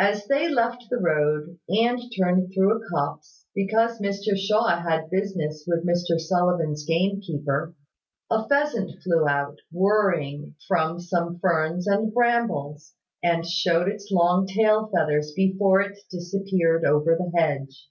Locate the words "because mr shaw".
3.54-4.80